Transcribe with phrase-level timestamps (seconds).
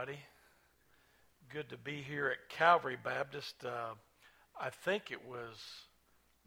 [0.00, 0.22] everybody.
[1.52, 3.54] Good to be here at Calvary Baptist.
[3.64, 3.94] Uh,
[4.58, 5.56] I think it was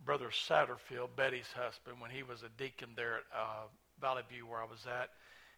[0.04, 3.66] Brother Satterfield, Betty's husband, when he was a deacon there at uh,
[4.02, 5.10] Valley View where I was at.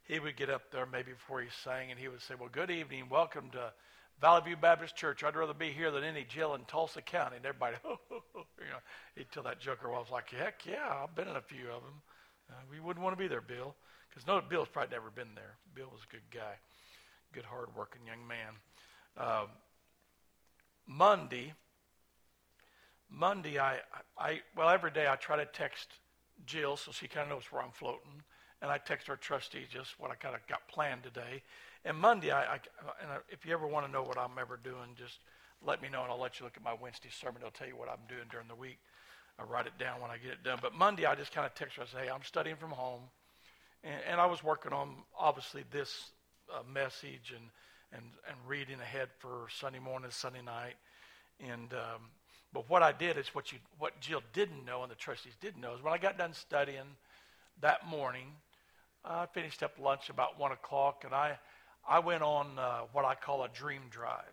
[0.03, 2.69] He would get up there maybe before he sang and he would say, Well, good
[2.69, 3.05] evening.
[3.09, 3.71] Welcome to
[4.19, 5.23] Valley View Baptist Church.
[5.23, 7.37] I'd rather be here than any jail in Tulsa County.
[7.37, 8.83] And everybody, oh, oh, oh, you know,
[9.15, 11.67] he'd tell that joker, well, I was like, Heck yeah, I've been in a few
[11.67, 12.01] of them.
[12.49, 13.73] Uh, we wouldn't want to be there, Bill.
[14.09, 15.55] Because no, Bill's probably never been there.
[15.73, 16.55] Bill was a good guy
[17.35, 18.53] good, hard-working young man.
[19.17, 19.45] Uh,
[20.87, 21.51] Monday,
[23.09, 23.79] Monday, I,
[24.17, 25.89] I, well, every day I try to text
[26.45, 28.23] Jill so she kind of knows where I'm floating,
[28.61, 31.43] and I text our trustee just what I kind of got planned today.
[31.83, 32.59] And Monday, I, I
[33.01, 35.19] and I, if you ever want to know what I'm ever doing, just
[35.61, 37.41] let me know, and I'll let you look at my Wednesday sermon.
[37.41, 38.79] It'll tell you what I'm doing during the week.
[39.37, 40.59] I write it down when I get it done.
[40.61, 41.83] But Monday, I just kind of text her.
[41.83, 43.01] I say, hey, I'm studying from home,
[43.83, 46.11] and, and I was working on obviously this
[46.53, 47.49] uh, message and,
[47.93, 50.75] and, and reading ahead for Sunday morning, Sunday night.
[51.39, 52.01] And, um,
[52.53, 55.61] but what I did is what, you, what Jill didn't know and the trustees didn't
[55.61, 56.95] know is when I got done studying
[57.61, 58.27] that morning,
[59.03, 61.37] I finished up lunch about 1 o'clock, and I,
[61.87, 64.23] I went on uh, what I call a dream drive.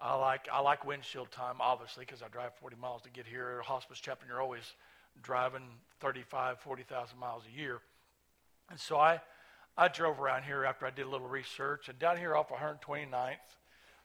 [0.00, 3.60] I like, I like windshield time, obviously, because I drive 40 miles to get here.
[3.64, 4.74] Hospice chaplain, you're always
[5.22, 5.62] driving
[6.00, 7.80] 35, 40,000 miles a year.
[8.70, 9.20] And so I,
[9.80, 13.36] I drove around here after I did a little research, and down here off 129th,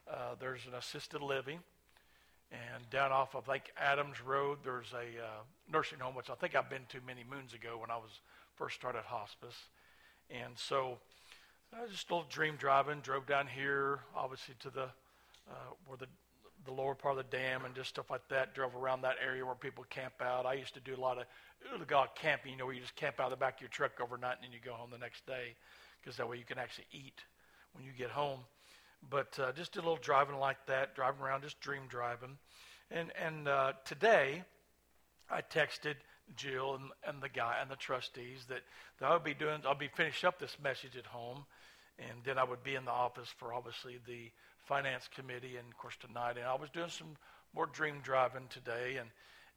[0.07, 1.61] uh, there's an assisted living.
[2.51, 6.53] And down off of Lake Adams Road, there's a uh, nursing home, which I think
[6.53, 8.11] I've been to many moons ago when I was
[8.53, 9.55] first started hospice.
[10.29, 10.99] And so
[11.73, 16.05] I just a little dream driving, drove down here, obviously to the uh, where the
[16.65, 18.53] the lower part of the dam and just stuff like that.
[18.55, 20.45] Drove around that area where people camp out.
[20.45, 21.25] I used to do a lot of
[21.73, 23.91] illegal camping, you know, where you just camp out of the back of your truck
[24.01, 25.55] overnight and then you go home the next day,
[26.01, 27.21] because that way you can actually eat
[27.73, 28.39] when you get home.
[29.09, 32.37] But uh, just did a little driving like that, driving around, just dream driving.
[32.89, 34.43] And and uh, today,
[35.29, 35.95] I texted
[36.35, 38.61] Jill and, and the guy and the trustees that,
[38.99, 39.61] that I would be doing.
[39.65, 41.45] I'll be finish up this message at home,
[41.99, 44.31] and then I would be in the office for obviously the
[44.65, 46.37] finance committee, and of course tonight.
[46.37, 47.15] And I was doing some
[47.53, 49.09] more dream driving today, and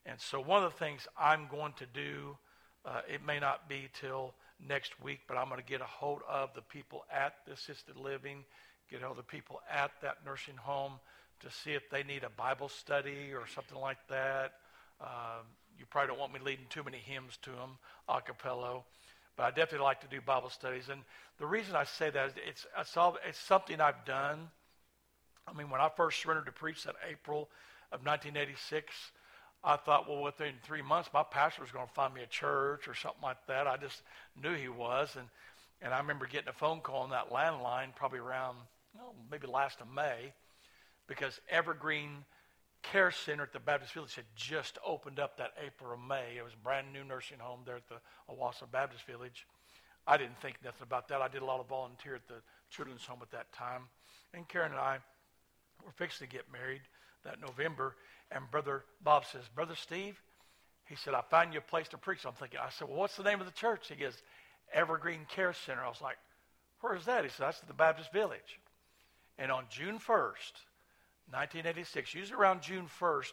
[0.05, 2.37] and so one of the things I'm going to do,
[2.85, 4.33] uh, it may not be till
[4.65, 7.97] next week, but I'm going to get a hold of the people at the assisted
[7.97, 8.45] living,
[8.89, 10.93] get hold of the people at that nursing home
[11.41, 14.53] to see if they need a Bible study or something like that.
[15.01, 15.45] Um,
[15.77, 17.77] you probably don't want me leading too many hymns to them
[18.09, 18.81] a cappella,
[19.35, 20.89] but I definitely like to do Bible studies.
[20.89, 21.01] And
[21.37, 24.49] the reason I say that is it's, it's, all, it's something I've done
[25.47, 27.49] I mean, when I first surrendered to preach that April
[27.91, 28.93] of 1986,
[29.63, 32.87] I thought, well, within three months, my pastor was going to find me a church
[32.87, 33.67] or something like that.
[33.67, 34.01] I just
[34.41, 35.15] knew he was.
[35.17, 35.27] And,
[35.81, 38.57] and I remember getting a phone call on that landline probably around,
[38.99, 40.33] oh, maybe last of May,
[41.07, 42.25] because Evergreen
[42.83, 46.37] Care Center at the Baptist Village had just opened up that April or May.
[46.37, 47.99] It was a brand new nursing home there at the
[48.29, 49.47] Owasso Baptist Village.
[50.05, 51.21] I didn't think nothing about that.
[51.21, 53.83] I did a lot of volunteer at the children's home at that time.
[54.33, 54.99] And Karen and I,
[55.83, 56.81] we're fixing to get married
[57.23, 57.95] that November.
[58.31, 60.21] And Brother Bob says, Brother Steve,
[60.85, 62.25] he said, I find you a place to preach.
[62.25, 63.87] I'm thinking, I said, well, what's the name of the church?
[63.89, 64.21] He goes,
[64.73, 65.83] Evergreen Care Center.
[65.83, 66.17] I was like,
[66.81, 67.23] where is that?
[67.23, 68.59] He said, that's the Baptist Village.
[69.37, 70.53] And on June 1st,
[71.29, 73.31] 1986, usually around June 1st,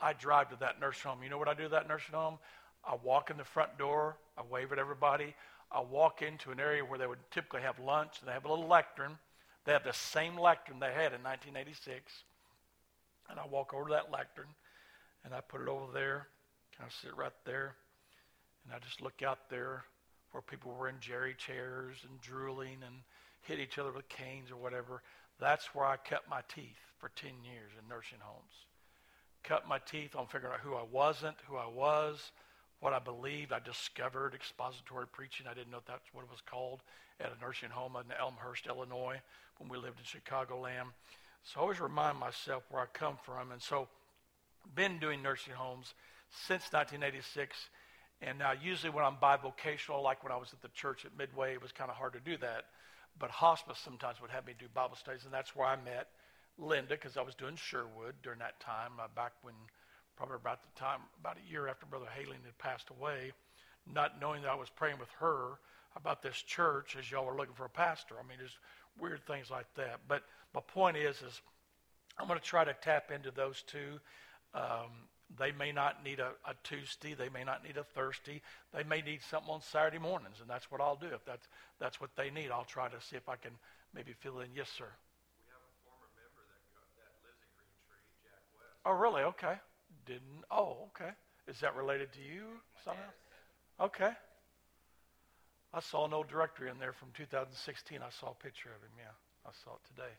[0.00, 1.22] I drive to that nursing home.
[1.22, 2.38] You know what I do at that nursing home?
[2.84, 4.16] I walk in the front door.
[4.38, 5.34] I wave at everybody.
[5.72, 8.48] I walk into an area where they would typically have lunch, and they have a
[8.48, 9.18] little lectern.
[9.66, 12.12] They have the same lectern they had in 1986.
[13.28, 14.46] And I walk over to that lectern
[15.24, 16.28] and I put it over there,
[16.78, 17.74] kind of sit right there.
[18.64, 19.84] And I just look out there
[20.30, 22.94] where people were in geri chairs and drooling and
[23.42, 25.02] hit each other with canes or whatever.
[25.40, 28.54] That's where I cut my teeth for 10 years in nursing homes.
[29.42, 32.30] Cut my teeth on figuring out who I wasn't, who I was,
[32.80, 33.52] what I believed.
[33.52, 35.46] I discovered expository preaching.
[35.48, 36.82] I didn't know that's what it was called
[37.20, 39.20] at a nursing home in Elmhurst, Illinois,
[39.58, 40.92] when we lived in Chicagoland.
[41.44, 43.52] So I always remind myself where I come from.
[43.52, 43.88] And so
[44.74, 45.94] been doing nursing homes
[46.30, 47.56] since 1986.
[48.22, 51.54] And now usually when I'm bivocational, like when I was at the church at Midway,
[51.54, 52.64] it was kind of hard to do that.
[53.18, 56.08] But hospice sometimes would have me do Bible studies, and that's where I met
[56.58, 59.54] Linda because I was doing Sherwood during that time, uh, back when
[60.16, 63.32] probably about the time, about a year after Brother Halen had passed away,
[63.92, 65.58] not knowing that I was praying with her
[65.96, 68.14] about this church as y'all were looking for a pastor.
[68.18, 68.58] I mean, there's
[69.00, 70.00] weird things like that.
[70.08, 70.22] But
[70.54, 71.40] my point is, is
[72.18, 74.00] I'm going to try to tap into those two.
[74.54, 75.08] Um,
[75.38, 77.14] they may not need a, a, Tuesday.
[77.14, 78.40] They may not need a Thursday.
[78.72, 81.08] They may need something on Saturday mornings, and that's what I'll do.
[81.12, 81.48] If that's
[81.80, 83.50] that's what they need, I'll try to see if I can
[83.92, 84.48] maybe fill in.
[84.54, 84.86] Yes, sir.
[84.86, 88.78] We have a former member that, got, that lives in Green Tree, Jack West.
[88.86, 89.26] Oh, really?
[89.34, 89.58] Okay.
[90.04, 90.44] Didn't.
[90.50, 91.10] Oh, okay.
[91.48, 93.10] Is that related to you somehow?
[93.80, 94.12] Okay.
[95.72, 98.00] I saw no directory in there from 2016.
[98.00, 98.94] I saw a picture of him.
[98.98, 99.14] Yeah,
[99.44, 100.14] I saw it today.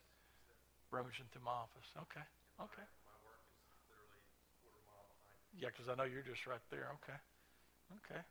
[0.91, 1.89] Rummaging through my office.
[1.97, 2.25] Okay.
[2.61, 2.87] Okay.
[5.57, 6.93] Yeah, because I know you're just right there.
[7.01, 7.17] Okay.
[8.05, 8.21] Okay.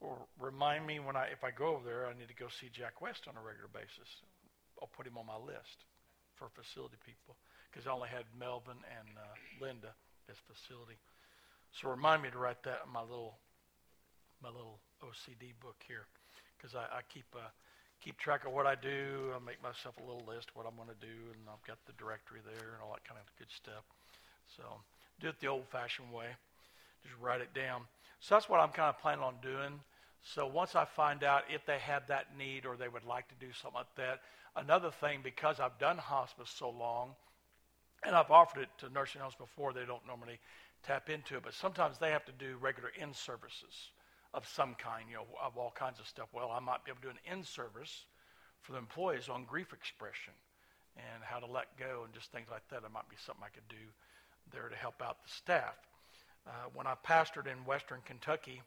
[0.00, 2.68] Well, remind me when I, if I go over there, I need to go see
[2.68, 4.20] Jack West on a regular basis.
[4.80, 5.88] I'll put him on my list
[6.36, 7.40] for facility people
[7.72, 9.96] because I only had Melvin and uh, Linda
[10.30, 10.98] as facility.
[11.72, 13.38] So remind me to write that in my little,
[14.42, 16.06] my little OCD book here
[16.56, 17.52] because I, I keep uh,
[18.02, 19.32] keep track of what I do.
[19.34, 21.92] I make myself a little list what I'm going to do, and I've got the
[21.98, 23.84] directory there and all that kind of good stuff.
[24.56, 24.62] So
[25.20, 26.28] do it the old-fashioned way.
[27.02, 27.82] Just write it down.
[28.20, 29.80] So that's what I'm kind of planning on doing.
[30.22, 33.34] So once I find out if they have that need or they would like to
[33.38, 34.20] do something like that,
[34.56, 37.14] another thing because I've done hospice so long,
[38.06, 40.38] and I've offered it to nursing homes before, they don't normally
[40.82, 43.90] tap into it, but sometimes they have to do regular in services
[44.32, 46.28] of some kind, you know, of all kinds of stuff.
[46.32, 48.04] Well, I might be able to do an in service
[48.62, 50.34] for the employees on grief expression
[50.96, 52.84] and how to let go and just things like that.
[52.84, 53.82] It might be something I could do
[54.52, 55.74] there to help out the staff.
[56.46, 58.62] Uh, when I pastored in Western Kentucky,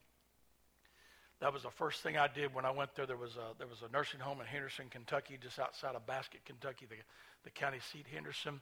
[1.40, 3.06] that was the first thing I did when I went there.
[3.06, 6.44] There was a there was a nursing home in Henderson, Kentucky, just outside of Baskett,
[6.44, 6.98] Kentucky, the
[7.46, 8.60] the county seat, Henderson.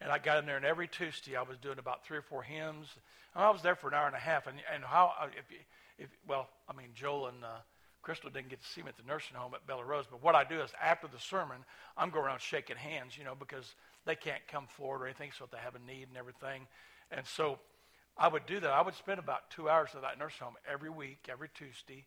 [0.00, 2.42] And I got in there, and every Tuesday I was doing about three or four
[2.42, 2.88] hymns.
[3.34, 4.46] And I was there for an hour and a half.
[4.46, 5.58] And and how if you,
[5.98, 7.58] if well, I mean Joel and uh,
[8.02, 10.04] Crystal didn't get to see me at the nursing home at Bella Rose.
[10.08, 11.64] But what I do is after the sermon,
[11.96, 15.44] I'm going around shaking hands, you know, because they can't come forward or anything, so
[15.44, 16.68] if they have a need and everything.
[17.10, 17.58] And so
[18.16, 18.70] I would do that.
[18.70, 22.06] I would spend about two hours at that nursing home every week, every Tuesday.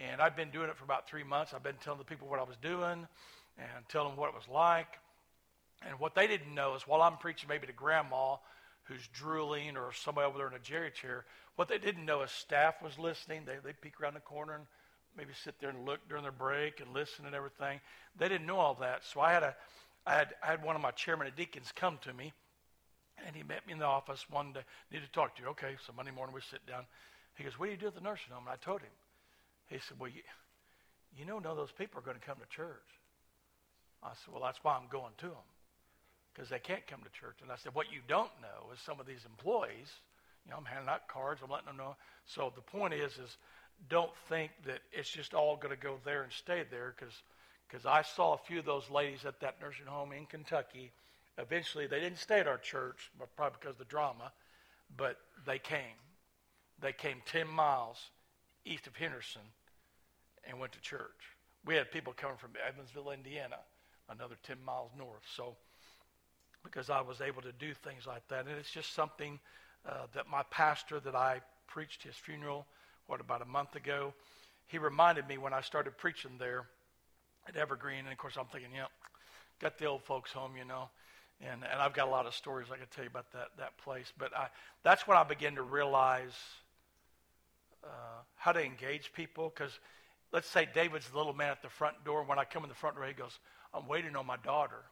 [0.00, 1.52] And I've been doing it for about three months.
[1.54, 3.06] I've been telling the people what I was doing
[3.58, 4.88] and telling them what it was like.
[5.82, 8.36] And what they didn't know is while I'm preaching maybe to grandma
[8.84, 11.24] who's drooling or somebody over there in a geri chair,
[11.56, 13.42] what they didn't know is staff was listening.
[13.44, 14.64] They, they peek around the corner and
[15.16, 17.80] maybe sit there and look during their break and listen and everything.
[18.18, 19.04] They didn't know all that.
[19.04, 19.56] So I had, a,
[20.06, 22.32] I had, I had one of my chairman of deacons come to me
[23.24, 24.60] and he met me in the office one day.
[24.92, 25.48] Need to talk to you.
[25.48, 26.84] Okay, so Monday morning we sit down.
[27.34, 28.92] He goes, "What do you do at the nursing home?" And I told him.
[29.68, 30.22] He said, "Well, you,
[31.16, 32.88] you know, none of those people are going to come to church."
[34.02, 35.48] I said, "Well, that's why I'm going to them,
[36.36, 39.00] because they can't come to church." And I said, "What you don't know is some
[39.00, 39.90] of these employees.
[40.44, 41.40] You know, I'm handing out cards.
[41.42, 41.96] I'm letting them know.
[42.26, 43.38] So the point is, is
[43.88, 47.22] don't think that it's just all going to go there and stay there, because."
[47.68, 50.92] Because I saw a few of those ladies at that nursing home in Kentucky
[51.38, 54.32] Eventually, they didn't stay at our church, probably because of the drama,
[54.96, 56.00] but they came.
[56.80, 58.10] They came 10 miles
[58.64, 59.42] east of Henderson
[60.44, 61.36] and went to church.
[61.64, 63.58] We had people coming from Evansville, Indiana,
[64.08, 65.22] another 10 miles north.
[65.34, 65.56] So,
[66.66, 68.46] because I was able to do things like that.
[68.46, 69.38] And it's just something
[69.88, 72.66] uh, that my pastor that I preached his funeral,
[73.06, 74.12] what, about a month ago,
[74.66, 76.66] he reminded me when I started preaching there
[77.48, 78.00] at Evergreen.
[78.00, 78.90] And of course, I'm thinking, yep,
[79.60, 80.88] got the old folks home, you know
[81.40, 83.76] and and I've got a lot of stories I could tell you about that that
[83.78, 84.12] place.
[84.18, 84.48] But I,
[84.82, 86.36] that's when I began to realize
[87.84, 89.52] uh, how to engage people.
[89.54, 89.78] Because
[90.32, 92.24] let's say David's the little man at the front door.
[92.24, 93.38] When I come in the front door, he goes,
[93.74, 94.82] "I'm waiting on my daughter."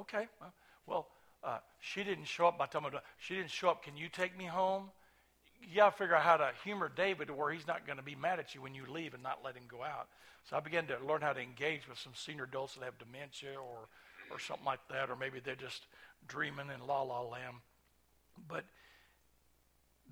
[0.00, 0.52] Okay, well,
[0.88, 2.58] uh, she didn't show up.
[2.58, 4.90] By the time she didn't show up, can you take me home?
[5.62, 8.04] You got to figure out how to humor David to where he's not going to
[8.04, 10.08] be mad at you when you leave and not let him go out.
[10.48, 13.58] So I began to learn how to engage with some senior adults that have dementia
[13.58, 13.88] or
[14.30, 15.86] or something like that, or maybe they're just
[16.26, 17.56] dreaming in la la land.
[18.48, 18.64] But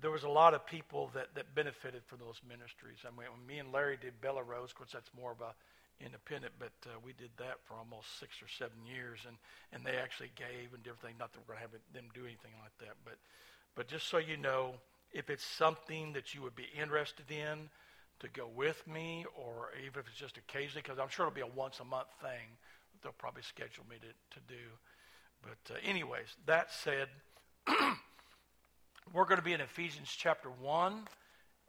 [0.01, 2.99] there was a lot of people that, that benefited from those ministries.
[3.05, 5.53] I mean, when me and Larry did Bella Rose, of course, that's more of a
[5.99, 9.37] independent, but uh, we did that for almost six or seven years, and,
[9.71, 11.15] and they actually gave and everything.
[11.19, 13.17] Not that we're going to have them do anything like that, but
[13.75, 14.75] but just so you know,
[15.11, 17.69] if it's something that you would be interested in,
[18.19, 21.41] to go with me, or even if it's just occasionally, because I'm sure it'll be
[21.41, 22.57] a once a month thing
[23.03, 24.63] they'll probably schedule me to, to do.
[25.41, 27.09] But, uh, anyways, that said,
[29.13, 31.01] we're going to be in Ephesians chapter 1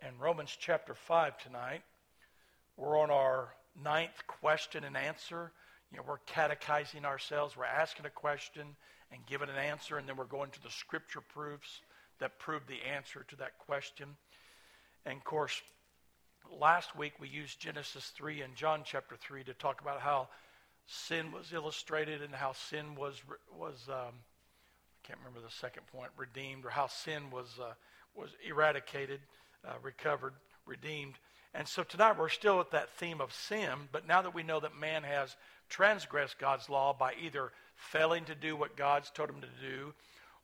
[0.00, 1.82] and Romans chapter 5 tonight.
[2.76, 3.48] We're on our
[3.82, 5.52] ninth question and answer.
[5.90, 7.56] You know, we're catechizing ourselves.
[7.56, 8.76] We're asking a question
[9.12, 11.80] and giving an answer, and then we're going to the scripture proofs
[12.18, 14.08] that prove the answer to that question.
[15.06, 15.62] And of course,
[16.60, 20.28] last week we used Genesis 3 and John chapter 3 to talk about how
[20.86, 23.20] sin was illustrated and how sin was
[23.56, 27.72] was um, I can't remember the second point redeemed or how sin was uh,
[28.14, 29.20] was eradicated,
[29.66, 30.34] uh, recovered,
[30.66, 31.14] redeemed.
[31.54, 34.58] And so tonight we're still at that theme of sin, but now that we know
[34.58, 35.36] that man has
[35.68, 39.94] transgressed God's law by either failing to do what God's told him to do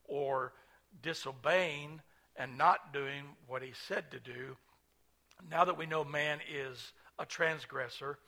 [0.05, 0.52] or
[1.02, 2.00] disobeying
[2.37, 4.57] and not doing what he said to do.
[5.50, 8.19] Now that we know man is a transgressor,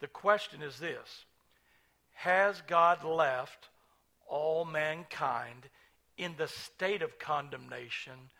[0.00, 1.24] the question is this
[2.14, 3.68] Has God left
[4.26, 5.68] all mankind
[6.18, 8.30] in the state of condemnation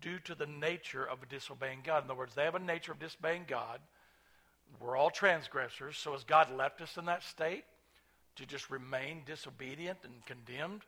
[0.00, 2.04] due to the nature of disobeying God?
[2.04, 3.80] In other words, they have a nature of disobeying God.
[4.80, 7.64] We're all transgressors, so has God left us in that state
[8.36, 10.82] to just remain disobedient and condemned?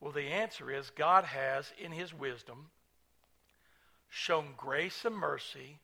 [0.00, 2.70] Well, the answer is God has, in his wisdom,
[4.08, 5.78] shown grace and mercy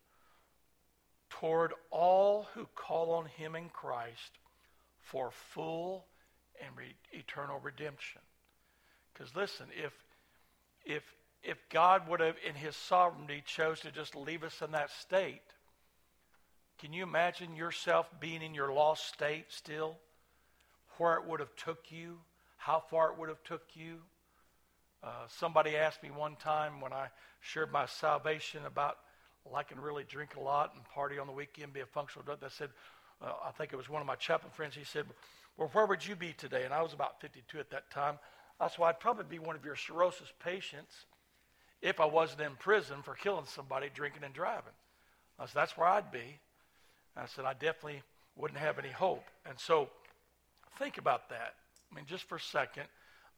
[1.31, 4.39] toward all who call on him in Christ
[5.01, 6.07] for full
[6.61, 8.21] and re- eternal redemption.
[9.13, 9.93] Because listen, if
[10.85, 11.03] if
[11.43, 15.43] if God would have in his sovereignty chose to just leave us in that state,
[16.79, 19.99] can you imagine yourself being in your lost state still?
[20.97, 22.19] Where it would have took you,
[22.57, 23.99] how far it would have took you?
[25.03, 27.09] Uh, somebody asked me one time when I
[27.41, 28.99] shared my salvation about
[29.51, 32.41] liking really drink a lot and party on the weekend, be a functional drug.
[32.41, 32.71] They said,
[33.23, 34.75] uh, I think it was one of my chaplain friends.
[34.75, 35.07] He said,
[35.57, 38.19] "Well, where would you be today?" And I was about 52 at that time.
[38.61, 41.07] I said, "I'd probably be one of your cirrhosis patients
[41.81, 44.73] if I wasn't in prison for killing somebody, drinking and driving."
[45.39, 46.39] I said, "That's where I'd be."
[47.17, 48.03] I said, "I definitely
[48.37, 49.91] wouldn't have any hope." And so,
[50.79, 51.55] think about that.
[51.91, 52.89] I mean, just for a second.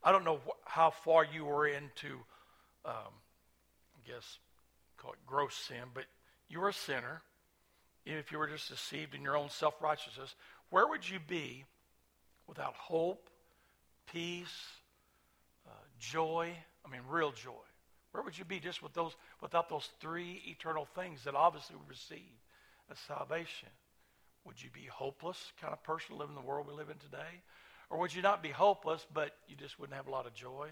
[0.03, 2.25] I don't know wh- how far you were into,
[2.85, 3.13] um,
[3.97, 4.39] I guess,
[4.97, 6.05] call it gross sin, but
[6.49, 7.23] you were a sinner.
[8.07, 10.35] Even if you were just deceived in your own self righteousness,
[10.71, 11.65] where would you be
[12.47, 13.29] without hope,
[14.11, 14.49] peace,
[15.67, 16.55] uh, joy?
[16.85, 17.53] I mean, real joy.
[18.13, 21.83] Where would you be just with those, without those three eternal things that obviously we
[21.89, 22.33] receive
[22.91, 23.69] as salvation?
[24.45, 27.43] Would you be hopeless kind of person living in the world we live in today?
[27.89, 30.69] Or would you not be hopeless, but you just wouldn't have a lot of joy?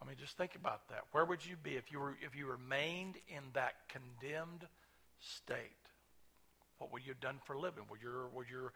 [0.00, 1.02] I mean, just think about that.
[1.12, 4.66] Where would you be if you were if you remained in that condemned
[5.20, 5.70] state?
[6.78, 7.84] What would you have done for a living?
[7.88, 8.72] Would your would your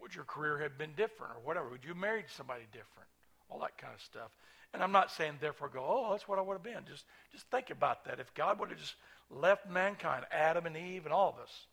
[0.00, 1.68] would your career have been different or whatever?
[1.68, 3.08] Would you have married somebody different?
[3.50, 4.30] All that kind of stuff.
[4.72, 6.84] And I'm not saying therefore go, oh, that's what I would have been.
[6.88, 8.20] Just just think about that.
[8.20, 8.94] If God would have just
[9.30, 11.66] left mankind, Adam and Eve and all of us,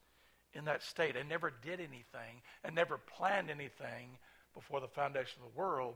[0.53, 4.17] in that state and never did anything and never planned anything
[4.55, 5.93] before the foundation of the world,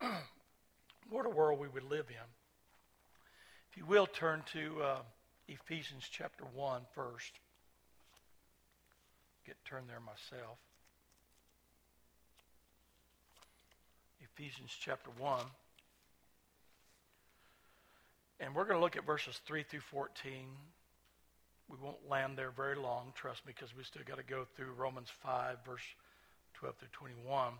[1.10, 2.26] what a world we would live in.
[3.70, 4.98] If you will, turn to uh,
[5.48, 7.32] Ephesians chapter 1 first.
[9.44, 10.58] Get turned there myself.
[14.34, 15.40] Ephesians chapter 1.
[18.40, 20.32] And we're going to look at verses 3 through 14.
[21.68, 24.72] We won't land there very long, trust me, because we still got to go through
[24.76, 25.82] Romans 5, verse
[26.54, 27.52] 12 through 21.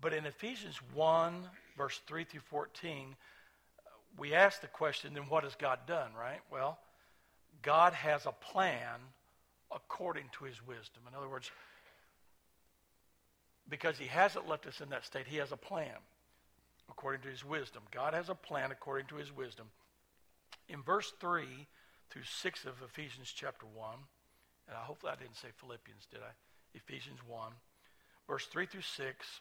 [0.00, 1.34] But in Ephesians 1,
[1.76, 3.14] verse 3 through 14,
[4.18, 6.40] we ask the question then what has God done, right?
[6.50, 6.78] Well,
[7.62, 8.98] God has a plan
[9.70, 11.02] according to his wisdom.
[11.08, 11.50] In other words,
[13.72, 15.96] because he hasn't left us in that state, he has a plan
[16.90, 17.82] according to his wisdom.
[17.90, 19.66] God has a plan according to his wisdom.
[20.68, 21.44] In verse 3
[22.10, 23.94] through 6 of Ephesians chapter 1,
[24.68, 26.32] and I hopefully I didn't say Philippians, did I?
[26.74, 27.52] Ephesians 1,
[28.28, 29.40] verse 3 through 6,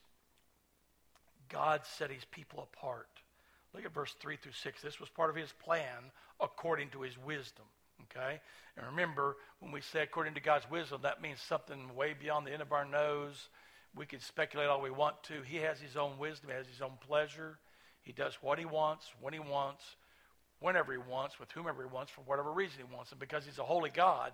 [1.50, 3.10] God set his people apart.
[3.74, 4.82] Look at verse 3 through 6.
[4.82, 7.66] This was part of his plan according to his wisdom.
[8.04, 8.40] Okay?
[8.78, 12.54] And remember, when we say according to God's wisdom, that means something way beyond the
[12.54, 13.50] end of our nose.
[13.96, 15.42] We can speculate all we want to.
[15.46, 17.58] He has his own wisdom, he has his own pleasure.
[18.04, 19.84] He does what he wants, when he wants,
[20.60, 23.12] whenever he wants, with whomever he wants, for whatever reason he wants.
[23.12, 24.32] And because he's a holy God,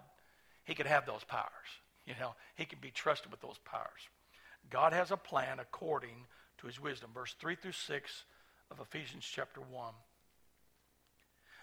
[0.63, 1.49] he can have those powers.
[2.05, 4.09] You know, he can be trusted with those powers.
[4.69, 6.25] God has a plan according
[6.59, 7.09] to his wisdom.
[7.13, 8.23] Verse 3 through 6
[8.71, 9.93] of Ephesians chapter 1.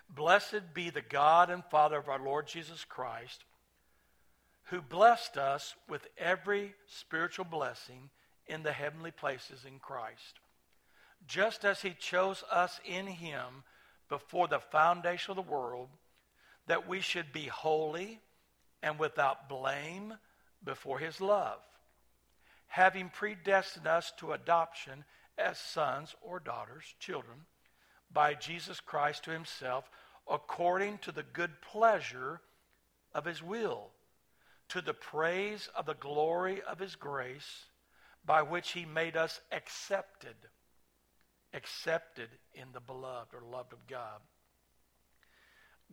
[0.08, 3.44] Blessed be the God and Father of our Lord Jesus Christ,
[4.64, 8.10] who blessed us with every spiritual blessing
[8.46, 10.40] in the heavenly places in Christ,
[11.26, 13.64] just as he chose us in him
[14.08, 15.88] before the foundation of the world,
[16.66, 18.20] that we should be holy
[18.82, 20.14] and without blame
[20.62, 21.60] before his love
[22.74, 25.04] having predestined us to adoption
[25.38, 27.36] as sons or daughters, children,
[28.12, 29.88] by Jesus Christ to himself,
[30.28, 32.40] according to the good pleasure
[33.14, 33.90] of his will,
[34.74, 37.66] to the praise of the glory of his grace,
[38.26, 40.34] by which he made us accepted,
[41.52, 44.18] accepted in the beloved or loved of God.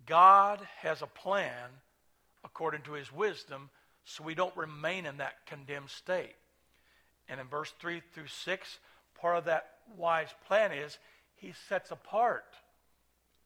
[0.08, 1.70] God has a plan,
[2.44, 3.70] according to his wisdom,
[4.04, 6.34] so we don't remain in that condemned state.
[7.30, 8.80] And in verse 3 through 6,
[9.14, 10.98] part of that wise plan is
[11.36, 12.56] he sets apart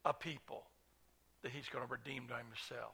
[0.05, 0.63] a people
[1.43, 2.93] that he's going to redeem to himself.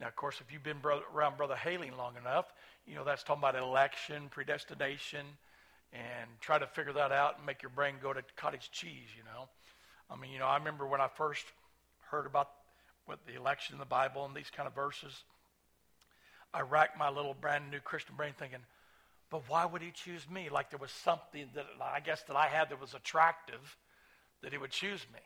[0.00, 2.46] Now, of course, if you've been brother, around Brother Hailing long enough,
[2.86, 5.26] you know that's talking about election, predestination,
[5.92, 9.24] and try to figure that out and make your brain go to cottage cheese, you
[9.24, 9.48] know.
[10.10, 11.44] I mean, you know, I remember when I first
[12.10, 12.48] heard about
[13.04, 15.12] what the election in the Bible and these kind of verses,
[16.54, 18.60] I racked my little brand new Christian brain thinking,
[19.30, 20.48] but why would he choose me?
[20.50, 23.76] Like there was something that I guess that I had that was attractive
[24.42, 25.20] that he would choose me.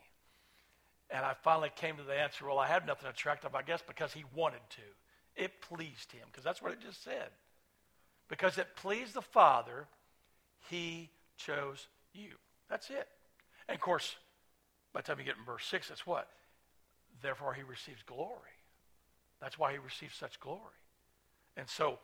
[1.15, 4.11] And I finally came to the answer, well, I had nothing attractive, I guess, because
[4.11, 5.41] he wanted to.
[5.41, 7.29] It pleased him, because that's what it just said.
[8.27, 9.87] Because it pleased the Father,
[10.69, 12.31] he chose you.
[12.69, 13.07] That's it.
[13.69, 14.17] And of course,
[14.91, 16.27] by the time you get in verse 6, it's what?
[17.21, 18.59] Therefore, he receives glory.
[19.39, 20.59] That's why he receives such glory.
[21.55, 21.97] And so,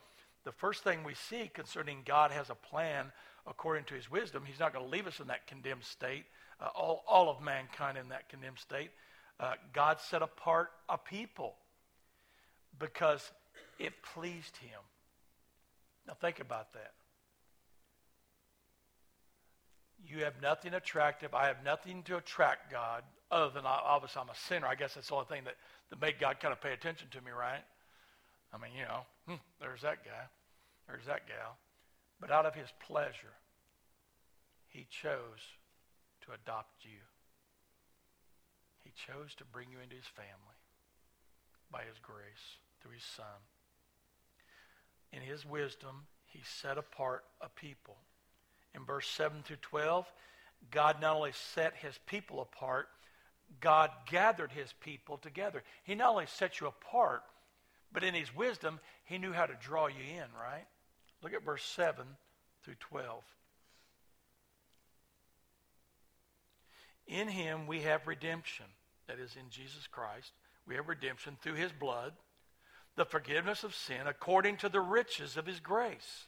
[0.44, 3.12] the first thing we see concerning God has a plan
[3.48, 4.44] according to his wisdom.
[4.46, 6.26] He's not going to leave us in that condemned state,
[6.60, 8.92] uh, all, all of mankind in that condemned state.
[9.40, 11.56] Uh, God set apart a people
[12.80, 13.32] because
[13.80, 14.80] it pleased him.
[16.08, 16.94] Now, think about that.
[20.04, 21.34] You have nothing attractive.
[21.34, 24.68] I have nothing to attract God other than obviously I'm a sinner.
[24.68, 25.56] I guess that's the only thing that,
[25.90, 27.62] that made God kind of pay attention to me, right?
[28.54, 30.28] I mean, you know, hmm, there's that guy,
[30.88, 31.58] there's that gal.
[32.20, 33.36] But out of his pleasure,
[34.70, 35.42] he chose
[36.26, 37.02] to adopt you.
[38.84, 40.60] He chose to bring you into his family
[41.72, 43.42] by his grace through his son.
[45.14, 47.98] In his wisdom, he set apart a people.
[48.74, 50.06] In verse 7 through 12,
[50.70, 52.88] God not only set his people apart,
[53.60, 55.64] God gathered his people together.
[55.84, 57.24] He not only set you apart,
[57.94, 60.66] but in his wisdom, he knew how to draw you in, right?
[61.22, 62.06] Look at verse 7
[62.64, 63.24] through 12.
[67.08, 68.66] In him we have redemption,
[69.08, 70.32] that is, in Jesus Christ.
[70.66, 72.14] We have redemption through his blood,
[72.96, 76.28] the forgiveness of sin according to the riches of his grace,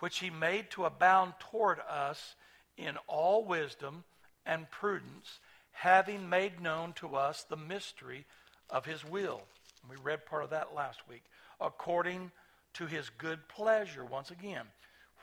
[0.00, 2.34] which he made to abound toward us
[2.76, 4.04] in all wisdom
[4.44, 5.40] and prudence,
[5.72, 8.26] having made known to us the mystery
[8.68, 9.42] of his will.
[9.88, 11.24] We read part of that last week.
[11.60, 12.30] According
[12.74, 14.66] to his good pleasure, once again,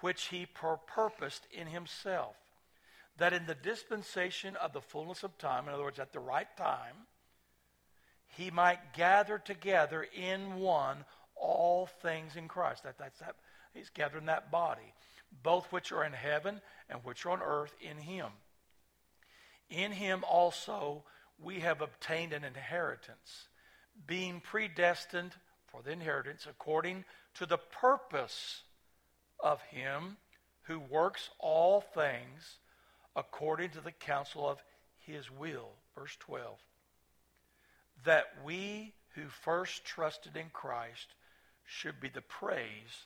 [0.02, 2.36] which he purposed in himself,
[3.18, 6.48] that in the dispensation of the fullness of time, in other words, at the right
[6.58, 6.96] time,
[8.28, 12.84] he might gather together in one all things in Christ.
[12.84, 13.36] That, that's that.
[13.74, 14.94] He's gathering that body,
[15.44, 18.28] both which are in heaven and which are on earth in him.
[19.70, 21.04] In him also
[21.40, 23.48] we have obtained an inheritance,
[24.08, 25.32] being predestined
[25.68, 28.64] for the inheritance according to the purpose
[29.40, 30.18] of him
[30.64, 32.58] who works all things
[33.16, 34.62] according to the counsel of
[35.00, 35.70] his will.
[35.96, 36.58] Verse 12.
[38.06, 41.08] That we who first trusted in Christ
[41.66, 43.06] should be the praise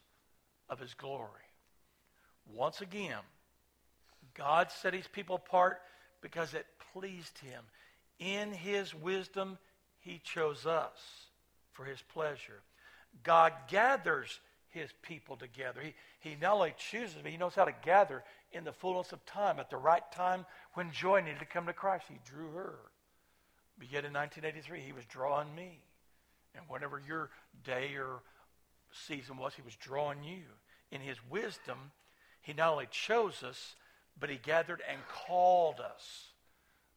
[0.69, 1.29] of his glory.
[2.53, 3.19] Once again,
[4.33, 5.79] God set his people apart
[6.21, 7.63] because it pleased him.
[8.19, 9.57] In his wisdom,
[10.05, 10.99] he chose us
[11.73, 12.61] for his pleasure.
[13.23, 14.39] God gathers
[14.69, 15.81] his people together.
[15.81, 19.25] He, he not only chooses, but he knows how to gather in the fullness of
[19.25, 22.05] time, at the right time when joy needed to come to Christ.
[22.07, 22.75] He drew her.
[23.79, 25.79] But yet in 1983, he was drawing me.
[26.53, 27.31] And whatever your
[27.63, 28.19] day or
[29.07, 30.43] season was, he was drawing you.
[30.91, 31.91] In his wisdom,
[32.41, 33.75] he not only chose us,
[34.19, 36.27] but he gathered and called us.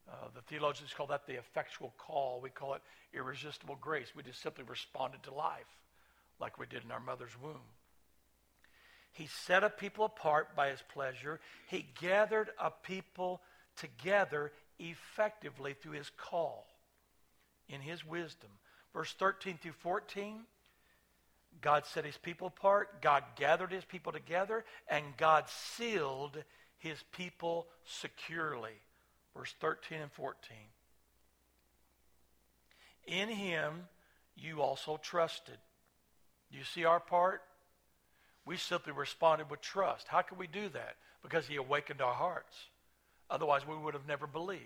[0.09, 2.39] Uh, the theologians call that the effectual call.
[2.41, 2.81] We call it
[3.13, 4.07] irresistible grace.
[4.15, 5.67] We just simply responded to life
[6.39, 7.61] like we did in our mother's womb.
[9.11, 11.39] He set a people apart by his pleasure.
[11.67, 13.41] He gathered a people
[13.75, 16.67] together effectively through his call
[17.67, 18.49] in his wisdom.
[18.93, 20.41] Verse 13 through 14
[21.61, 26.43] God set his people apart, God gathered his people together, and God sealed
[26.77, 28.79] his people securely.
[29.35, 30.57] Verse 13 and 14.
[33.07, 33.87] In him
[34.35, 35.57] you also trusted.
[36.51, 37.41] Do you see our part?
[38.45, 40.07] We simply responded with trust.
[40.07, 40.95] How can we do that?
[41.21, 42.55] Because he awakened our hearts.
[43.29, 44.63] Otherwise, we would have never believed.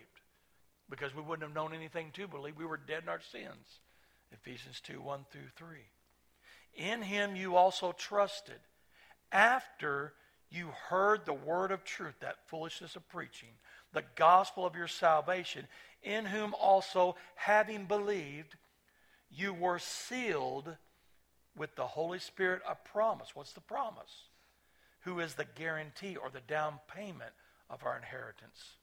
[0.90, 2.56] Because we wouldn't have known anything to believe.
[2.58, 3.80] We were dead in our sins.
[4.32, 5.78] Ephesians 2 1 through 3.
[6.76, 8.60] In him you also trusted
[9.32, 10.14] after
[10.50, 13.50] you heard the word of truth, that foolishness of preaching,
[13.94, 15.68] the gospel of your salvation,
[16.02, 18.56] in whom also, having believed,
[19.30, 20.76] you were sealed
[21.56, 23.36] with the Holy Spirit a promise.
[23.36, 24.28] What's the promise?
[25.02, 27.32] Who is the guarantee or the down payment
[27.70, 28.78] of our inheritance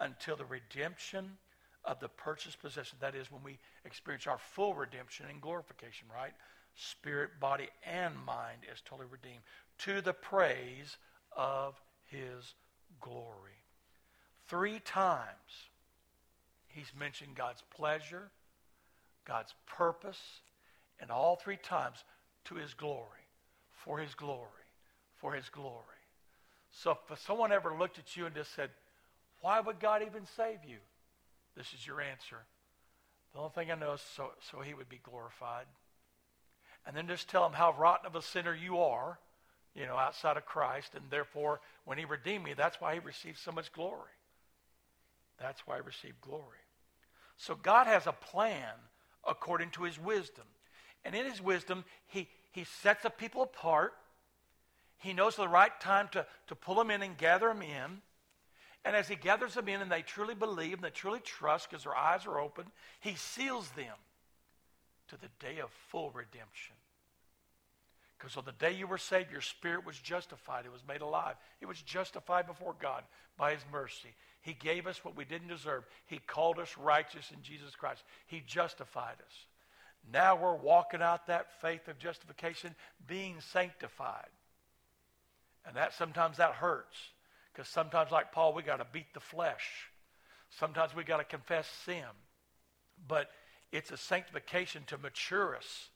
[0.00, 1.38] until the redemption
[1.84, 2.98] of the purchased possession.
[3.00, 6.32] That is, when we experience our full redemption and glorification, right?
[6.74, 9.42] Spirit, body, and mind is totally redeemed
[9.78, 10.96] to the praise
[11.36, 12.54] of his
[13.00, 13.59] glory.
[14.50, 15.68] Three times
[16.66, 18.30] he's mentioned God's pleasure,
[19.24, 20.40] God's purpose,
[21.00, 22.02] and all three times
[22.46, 23.28] to his glory,
[23.84, 24.66] for his glory,
[25.14, 25.84] for his glory.
[26.72, 28.70] So if someone ever looked at you and just said,
[29.40, 30.78] Why would God even save you?
[31.56, 32.38] This is your answer.
[33.32, 35.66] The only thing I know is so, so he would be glorified.
[36.84, 39.20] And then just tell him how rotten of a sinner you are,
[39.76, 40.96] you know, outside of Christ.
[40.96, 44.10] And therefore, when he redeemed me, that's why he received so much glory.
[45.40, 46.58] That's why I received glory.
[47.36, 48.74] So God has a plan
[49.26, 50.44] according to his wisdom.
[51.04, 53.94] And in his wisdom, he, he sets the people apart.
[54.98, 58.02] He knows the right time to, to pull them in and gather them in.
[58.84, 61.84] And as he gathers them in and they truly believe and they truly trust because
[61.84, 62.66] their eyes are open,
[63.00, 63.96] he seals them
[65.08, 66.74] to the day of full redemption.
[68.20, 70.66] Because on the day you were saved, your spirit was justified.
[70.66, 71.36] It was made alive.
[71.62, 73.02] It was justified before God
[73.38, 74.10] by his mercy.
[74.42, 75.84] He gave us what we didn't deserve.
[76.06, 78.02] He called us righteous in Jesus Christ.
[78.26, 79.46] He justified us.
[80.12, 82.74] Now we're walking out that faith of justification,
[83.06, 84.28] being sanctified.
[85.66, 86.96] And that sometimes that hurts.
[87.52, 89.90] Because sometimes, like Paul, we got to beat the flesh.
[90.58, 92.04] Sometimes we got to confess sin.
[93.06, 93.30] But
[93.72, 95.89] it's a sanctification to mature us,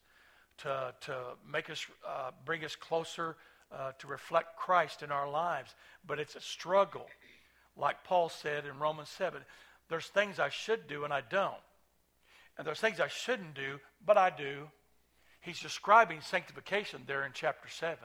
[0.59, 1.15] to, to
[1.49, 3.35] make us, uh, bring us closer
[3.71, 5.75] uh, to reflect Christ in our lives.
[6.05, 7.07] But it's a struggle.
[7.77, 9.41] Like Paul said in Romans 7,
[9.89, 11.53] there's things I should do and I don't.
[12.57, 14.69] And there's things I shouldn't do, but I do.
[15.41, 17.97] He's describing sanctification there in chapter 7.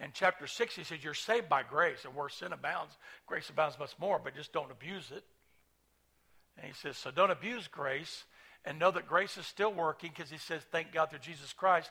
[0.00, 3.78] In chapter 6, he says, You're saved by grace, and where sin abounds, grace abounds
[3.78, 5.22] much more, but just don't abuse it.
[6.56, 8.24] And he says, So don't abuse grace,
[8.64, 11.90] and know that grace is still working, because he says, Thank God through Jesus Christ,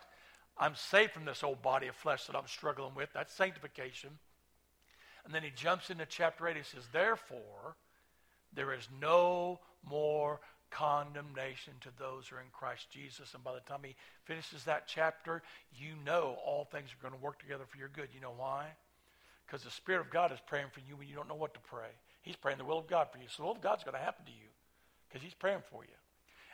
[0.58, 3.10] I'm saved from this old body of flesh that I'm struggling with.
[3.14, 4.12] That's sanctification.
[5.26, 6.58] And then he jumps into chapter 8.
[6.58, 7.76] He says, Therefore,
[8.54, 13.34] there is no more condemnation to those who are in Christ Jesus.
[13.34, 15.44] And by the time he finishes that chapter,
[15.76, 18.10] you know all things are going to work together for your good.
[18.14, 18.68] You know why?
[19.46, 21.60] Because the Spirit of God is praying for you when you don't know what to
[21.60, 21.90] pray.
[22.22, 23.26] He's praying the will of God for you.
[23.30, 24.50] So the will of God's going to happen to you
[25.08, 25.96] because he's praying for you.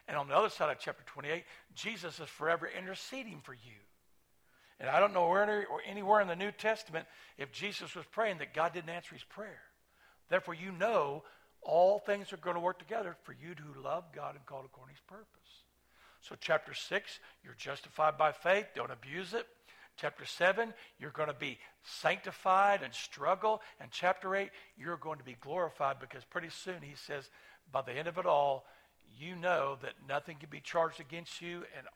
[0.09, 1.43] And on the other side of chapter 28,
[1.75, 3.77] Jesus is forever interceding for you.
[4.79, 7.05] And I don't know where or anywhere in the New Testament
[7.37, 9.61] if Jesus was praying that God didn't answer his prayer.
[10.29, 11.23] Therefore, you know
[11.61, 14.95] all things are going to work together for you who love God and called according
[14.95, 15.27] to his purpose.
[16.21, 18.65] So, chapter 6, you're justified by faith.
[18.75, 19.45] Don't abuse it.
[19.95, 23.61] Chapter 7, you're going to be sanctified and struggle.
[23.79, 27.29] And chapter 8, you're going to be glorified because pretty soon he says,
[27.71, 28.65] by the end of it all,
[29.17, 31.87] you know that nothing can be charged against you and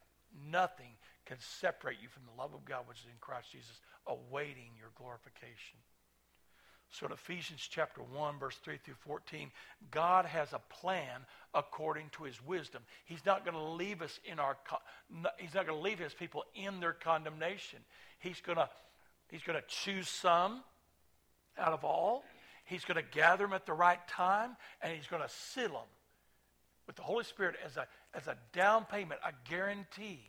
[0.52, 4.72] nothing can separate you from the love of God which is in Christ Jesus, awaiting
[4.78, 5.78] your glorification.
[6.92, 9.50] So in Ephesians chapter 1, verse 3 through 14,
[9.90, 12.84] God has a plan according to his wisdom.
[13.06, 14.58] He's not going to leave us in our
[15.38, 17.80] he's not going to leave his people in their condemnation.
[18.20, 18.70] He's going to
[19.30, 20.62] he's going to choose some
[21.58, 22.24] out of all.
[22.66, 25.90] He's going to gather them at the right time and he's going to seal them
[26.94, 30.20] with the Holy Spirit as a as a down payment, a guarantee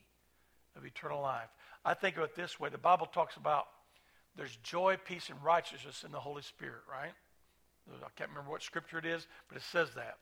[0.74, 1.50] of eternal life.
[1.84, 2.70] I think of it this way.
[2.70, 3.66] The Bible talks about
[4.34, 7.12] there's joy, peace, and righteousness in the Holy Spirit, right?
[7.90, 10.16] I can't remember what scripture it is, but it says that.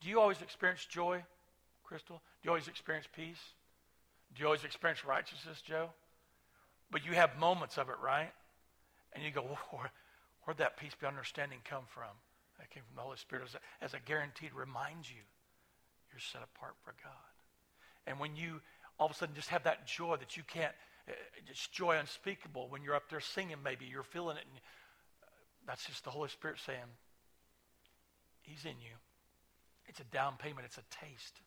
[0.00, 1.24] Do you always experience joy,
[1.82, 2.22] Crystal?
[2.40, 3.42] Do you always experience peace?
[4.36, 5.90] Do you always experience righteousness, Joe?
[6.92, 8.30] But you have moments of it, right?
[9.12, 9.90] And you go, where,
[10.44, 12.14] where'd that peace be understanding come from?
[12.60, 15.22] That came from the Holy Spirit as a, as a guarantee to remind you
[16.12, 17.32] you're set apart for God.
[18.06, 18.60] And when you
[18.98, 20.72] all of a sudden just have that joy that you can't
[21.08, 21.12] eh,
[21.48, 24.60] it's joy unspeakable when you're up there singing maybe you're feeling it and
[25.22, 25.26] uh,
[25.66, 26.86] that's just the holy spirit saying
[28.42, 28.94] he's in you.
[29.86, 31.40] It's a down payment it's a taste.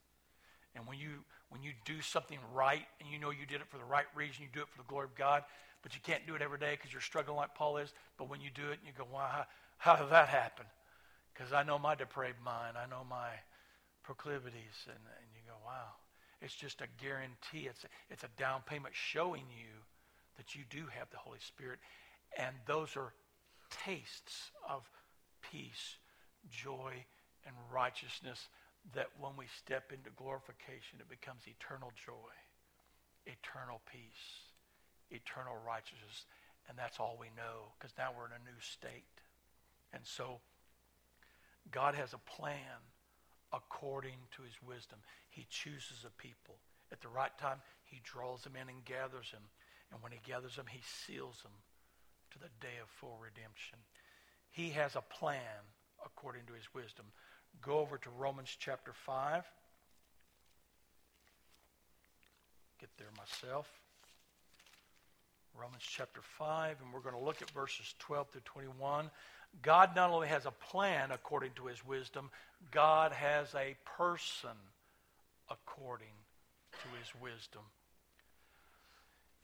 [0.74, 3.78] And when you when you do something right and you know you did it for
[3.78, 5.44] the right reason you do it for the glory of god
[5.82, 8.40] but you can't do it every day because you're struggling like paul is but when
[8.40, 9.46] you do it and you go wow how,
[9.78, 10.66] how did that happen?
[11.32, 13.28] Because i know my depraved mind i know my
[14.06, 15.98] proclivities and, and you go wow
[16.40, 17.66] it's just a guarantee.
[17.68, 19.82] It's a, it's a down payment showing you
[20.36, 21.78] that you do have the Holy Spirit.
[22.38, 23.14] And those are
[23.70, 24.82] tastes of
[25.40, 25.96] peace,
[26.50, 26.92] joy,
[27.46, 28.48] and righteousness
[28.94, 32.32] that when we step into glorification, it becomes eternal joy.
[33.26, 34.52] eternal peace,
[35.10, 36.26] eternal righteousness.
[36.68, 39.04] And that's all we know because now we're in a new state.
[39.92, 40.40] And so
[41.70, 42.78] God has a plan
[43.52, 44.98] according to his wisdom.
[45.30, 46.56] He chooses a people.
[46.92, 49.42] At the right time, he draws them in and gathers them.
[49.92, 51.52] And when he gathers them, he seals them
[52.32, 53.78] to the day of full redemption.
[54.50, 55.66] He has a plan
[56.04, 57.06] according to his wisdom.
[57.62, 59.44] Go over to Romans chapter 5.
[62.80, 63.68] Get there myself.
[65.58, 69.10] Romans chapter 5, and we're going to look at verses 12 through 21.
[69.62, 72.30] God not only has a plan according to his wisdom,
[72.70, 74.56] God has a person
[75.50, 76.14] according
[76.72, 77.62] to his wisdom.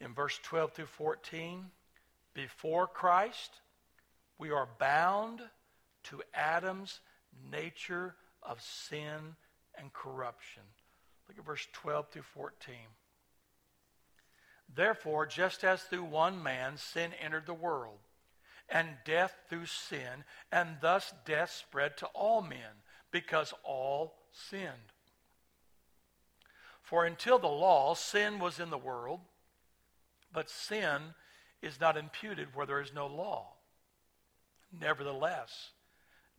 [0.01, 1.65] In verse 12 through 14,
[2.35, 3.61] before Christ,
[4.39, 5.41] we are bound
[6.05, 7.01] to Adam's
[7.51, 9.37] nature of sin
[9.79, 10.63] and corruption.
[11.29, 12.75] Look at verse 12 through 14.
[14.75, 17.99] Therefore, just as through one man sin entered the world,
[18.69, 24.93] and death through sin, and thus death spread to all men, because all sinned.
[26.83, 29.21] For until the law, sin was in the world,
[30.33, 31.15] but sin
[31.61, 33.55] is not imputed where there is no law.
[34.79, 35.71] Nevertheless,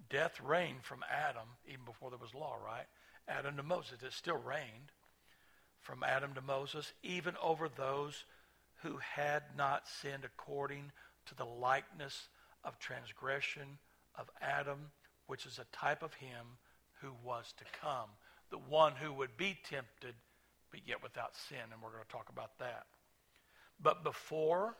[0.09, 2.87] death reigned from Adam, even before there was law, right?
[3.27, 4.01] Adam to Moses.
[4.03, 4.91] It still reigned
[5.81, 8.25] from Adam to Moses, even over those
[8.81, 10.91] who had not sinned according
[11.27, 12.29] to the likeness
[12.63, 13.77] of transgression
[14.15, 14.91] of Adam,
[15.27, 16.57] which is a type of him
[17.01, 18.09] who was to come,
[18.49, 20.15] the one who would be tempted,
[20.71, 21.57] but yet without sin.
[21.71, 22.85] And we're going to talk about that.
[23.81, 24.75] But before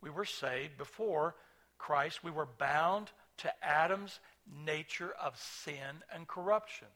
[0.00, 1.34] we were saved, before
[1.78, 4.20] Christ, we were bound to Adam's
[4.64, 6.88] nature of sin and corruption.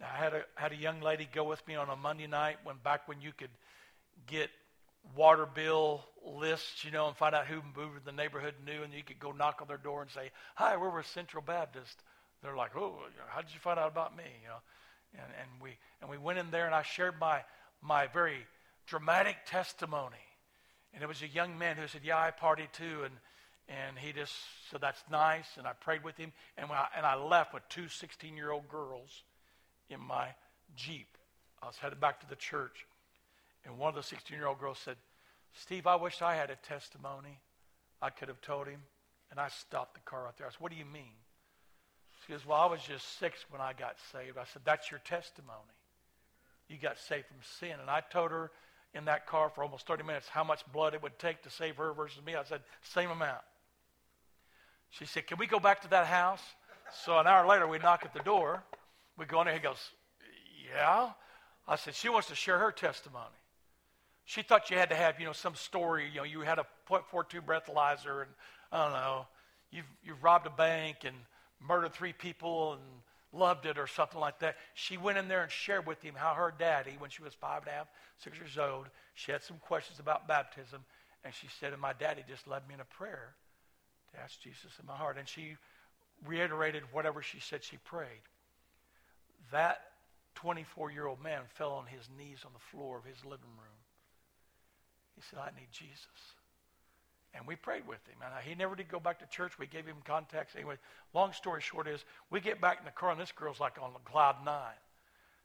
[0.00, 2.58] Now, I had a, had a young lady go with me on a Monday night
[2.64, 3.50] when back when you could
[4.26, 4.50] get
[5.14, 8.92] water bill lists, you know, and find out who moved in the neighborhood knew, and
[8.92, 12.02] you could go knock on their door and say, "Hi, we're with Central Baptist."
[12.42, 14.60] They're like, "Oh, how did you find out about me?" You know,
[15.14, 17.44] and and we and we went in there, and I shared my
[17.80, 18.46] my very
[18.86, 20.16] dramatic testimony,
[20.92, 23.14] and it was a young man who said, "Yeah, I partied too," and
[23.68, 24.34] and he just
[24.70, 27.86] said, "That's nice," and I prayed with him, and I, and I left with two
[27.86, 29.22] 16-year-old girls
[29.88, 30.28] in my
[30.76, 31.08] jeep.
[31.62, 32.86] I was headed back to the church.
[33.66, 34.96] And one of the 16 year old girls said,
[35.52, 37.40] Steve, I wish I had a testimony.
[38.00, 38.80] I could have told him.
[39.30, 40.46] And I stopped the car right there.
[40.46, 41.14] I said, What do you mean?
[42.24, 44.38] She goes, Well, I was just six when I got saved.
[44.38, 45.74] I said, That's your testimony.
[46.68, 47.80] You got saved from sin.
[47.80, 48.50] And I told her
[48.94, 51.76] in that car for almost 30 minutes how much blood it would take to save
[51.76, 52.34] her versus me.
[52.34, 53.42] I said, Same amount.
[54.90, 56.42] She said, Can we go back to that house?
[57.04, 58.62] So an hour later, we knock at the door.
[59.18, 59.54] We go in there.
[59.54, 59.90] He goes,
[60.72, 61.10] Yeah.
[61.66, 63.34] I said, She wants to share her testimony.
[64.26, 66.08] She thought you had to have, you know, some story.
[66.12, 68.30] You know, you had a .42 breathalyzer, and
[68.72, 69.26] I don't know,
[69.70, 71.16] you've you've robbed a bank and
[71.60, 72.82] murdered three people and
[73.32, 74.56] loved it or something like that.
[74.74, 77.62] She went in there and shared with him how her daddy, when she was five
[77.62, 77.86] and a half,
[78.18, 80.84] six years old, she had some questions about baptism,
[81.24, 83.36] and she said, "And my daddy just led me in a prayer
[84.12, 85.56] to ask Jesus in my heart." And she
[86.24, 88.22] reiterated whatever she said she prayed.
[89.52, 89.92] That
[90.34, 93.75] 24 year old man fell on his knees on the floor of his living room
[95.16, 96.06] he said, I need Jesus.
[97.34, 98.16] And we prayed with him.
[98.24, 99.58] And he never did go back to church.
[99.58, 100.54] We gave him contacts.
[100.54, 100.76] Anyway,
[101.12, 103.90] long story short is we get back in the car, and this girl's like on
[104.04, 104.80] cloud nine.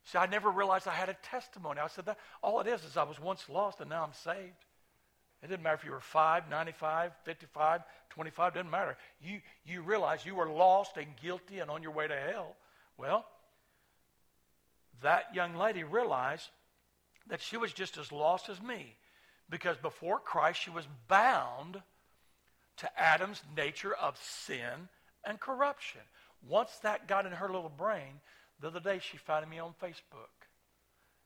[0.06, 1.80] See, I never realized I had a testimony.
[1.80, 4.66] I said, that all it is is I was once lost, and now I'm saved.
[5.44, 8.98] It didn't matter if you were 5, 95, 55, 25, doesn't matter.
[9.22, 12.56] You, you realize you were lost and guilty and on your way to hell.
[12.98, 13.26] Well,
[15.02, 16.48] that young lady realized
[17.28, 18.96] that she was just as lost as me.
[19.52, 21.84] Because before Christ, she was bound
[22.78, 24.90] to Adam's nature of sin
[25.26, 26.02] and corruption.
[26.48, 28.22] Once that got in her little brain,
[28.62, 30.48] the other day she found me on Facebook.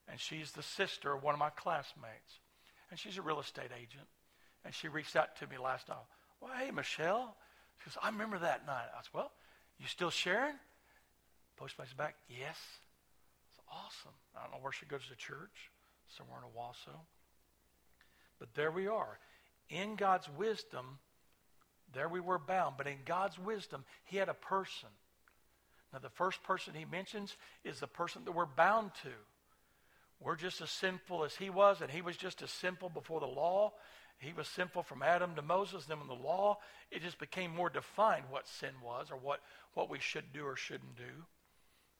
[0.09, 2.39] And she's the sister of one of my classmates.
[2.89, 4.07] And she's a real estate agent.
[4.65, 5.97] And she reached out to me last night.
[6.41, 7.35] Well, hey, Michelle.
[7.77, 8.87] She goes, I remember that night.
[8.91, 9.31] I said, well,
[9.79, 10.55] you still sharing?
[11.61, 12.57] Postmates back, yes.
[13.51, 14.15] It's awesome.
[14.35, 15.71] I don't know where she goes to church,
[16.17, 16.97] somewhere in Owasso.
[18.39, 19.19] But there we are.
[19.69, 20.99] In God's wisdom,
[21.93, 22.75] there we were bound.
[22.77, 24.89] But in God's wisdom, He had a person.
[25.93, 29.09] Now, the first person He mentions is the person that we're bound to.
[30.19, 33.25] We're just as sinful as He was, and He was just as sinful before the
[33.25, 33.73] law.
[34.17, 35.85] He was sinful from Adam to Moses.
[35.85, 36.57] Then, in the law,
[36.91, 39.41] it just became more defined what sin was or what,
[39.73, 41.25] what we should do or shouldn't do.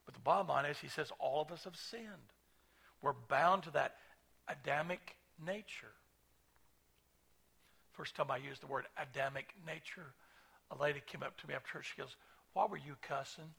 [0.06, 2.32] But the bottom line is, He says all of us have sinned.
[3.02, 3.96] We're bound to that
[4.48, 5.94] Adamic nature.
[7.98, 10.14] First time I used the word Adamic nature,
[10.72, 11.94] a lady came up to me after church.
[11.96, 12.16] She goes,
[12.54, 13.50] Why were you cussing?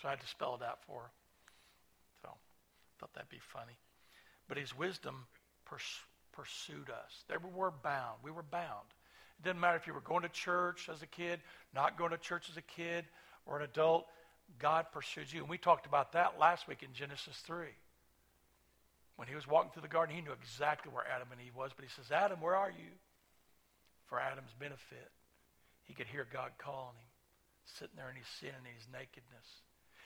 [0.00, 1.10] So I had to spell it out for her.
[2.22, 3.78] So I thought that'd be funny.
[4.48, 5.26] But his wisdom
[5.64, 7.24] pers- pursued us.
[7.28, 8.18] They were bound.
[8.22, 8.88] We were bound.
[9.38, 11.40] It didn't matter if you were going to church as a kid,
[11.74, 13.04] not going to church as a kid,
[13.46, 14.06] or an adult.
[14.58, 15.40] God pursued you.
[15.40, 17.68] And we talked about that last week in Genesis 3.
[19.16, 21.70] When he was walking through the garden, he knew exactly where Adam and Eve was.
[21.74, 22.90] But he says, Adam, where are you?
[24.06, 25.10] For Adam's benefit,
[25.84, 27.10] he could hear God calling him,
[27.64, 29.62] sitting there in his sin and his nakedness.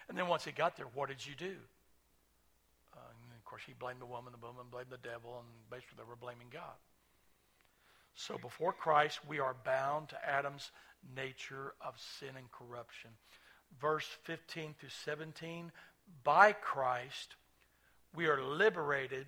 [0.08, 1.56] And then once he got there, what did you do?
[2.92, 6.08] Uh, of course, he blamed the woman, the woman blamed the devil, and basically they
[6.08, 6.76] were blaming God.
[8.14, 10.70] So before Christ, we are bound to Adam's
[11.14, 13.10] nature of sin and corruption.
[13.80, 15.70] Verse 15 through 17,
[16.24, 17.36] by Christ,
[18.14, 19.26] we are liberated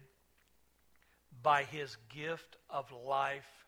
[1.43, 3.67] by his gift of life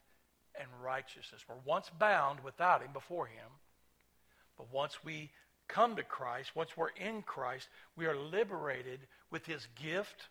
[0.58, 1.44] and righteousness.
[1.48, 3.48] We're once bound without him before him,
[4.56, 5.30] but once we
[5.68, 10.28] come to Christ, once we're in Christ, we are liberated with his gift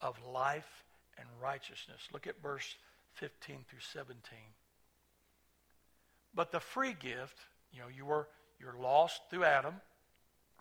[0.00, 0.84] of life
[1.18, 2.00] and righteousness.
[2.12, 2.74] Look at verse
[3.14, 4.18] 15 through 17.
[6.34, 7.38] But the free gift,
[7.72, 9.74] you know, you were you're lost through Adam,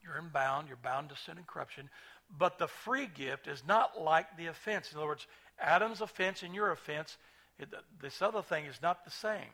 [0.03, 1.89] you're bound, you're bound to sin and corruption.
[2.37, 4.91] But the free gift is not like the offense.
[4.91, 5.27] In other words,
[5.59, 7.17] Adam's offense and your offense,
[7.59, 7.69] it,
[8.01, 9.51] this other thing is not the same.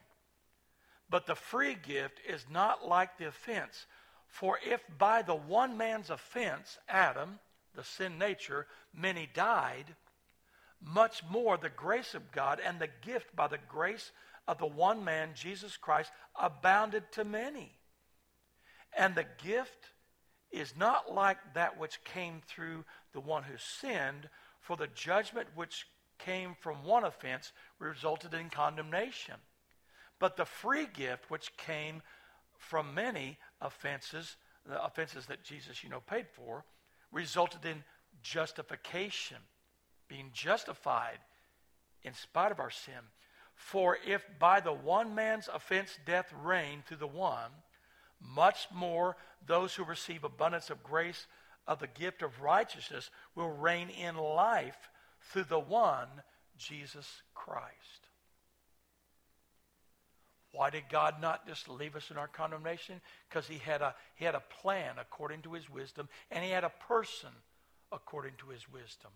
[1.10, 3.86] But the free gift is not like the offense.
[4.28, 7.40] For if by the one man's offense, Adam,
[7.76, 9.96] the sin nature, many died,
[10.82, 14.12] much more the grace of God and the gift by the grace
[14.48, 17.72] of the one man, Jesus Christ, abounded to many.
[18.98, 19.90] And the gift
[20.52, 22.84] is not like that which came through
[23.14, 29.36] the one who sinned, for the judgment which came from one offense resulted in condemnation.
[30.20, 32.02] But the free gift which came
[32.58, 34.36] from many offenses,
[34.68, 36.66] the offenses that Jesus, you know, paid for,
[37.12, 37.84] resulted in
[38.22, 39.38] justification,
[40.08, 41.20] being justified
[42.04, 42.94] in spite of our sin.
[43.56, 47.52] For if by the one man's offense death reigned through the one,
[48.22, 51.28] much more those who receive abundance of grace
[51.68, 54.90] of the gift of righteousness will reign in life
[55.22, 56.08] through the one,
[56.58, 58.08] Jesus Christ.
[60.52, 63.02] Why did God not just leave us in our condemnation?
[63.30, 66.64] Because he had a he had a plan according to his wisdom, and he had
[66.64, 67.30] a person
[67.92, 69.12] according to his wisdom.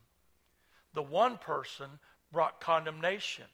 [0.94, 1.88] The one person
[2.32, 3.46] brought condemnation.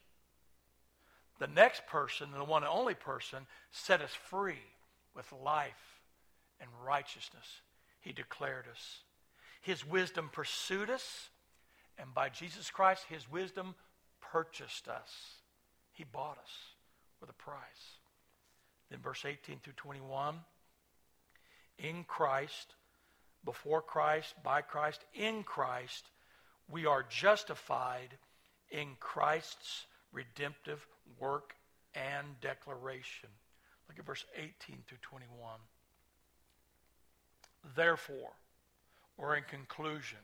[1.38, 4.58] The next person, the one and only person, set us free
[5.20, 6.00] with life
[6.60, 7.60] and righteousness.
[8.00, 9.00] He declared us.
[9.60, 11.28] His wisdom pursued us,
[11.98, 13.74] and by Jesus Christ, his wisdom
[14.32, 15.34] purchased us.
[15.92, 16.52] He bought us
[17.20, 17.98] with a price.
[18.90, 20.36] Then verse 18 through 21
[21.78, 22.74] in Christ,
[23.44, 26.06] before Christ, by Christ, in Christ,
[26.70, 28.16] we are justified
[28.70, 30.86] in Christ's redemptive
[31.18, 31.54] work
[31.94, 33.28] and declaration.
[33.90, 35.58] Look at verse 18 through 21.
[37.74, 38.30] Therefore,
[39.18, 40.20] or in conclusion,